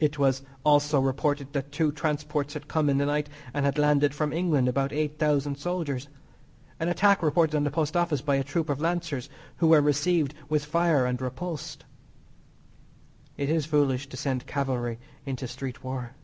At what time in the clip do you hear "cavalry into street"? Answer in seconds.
14.46-15.84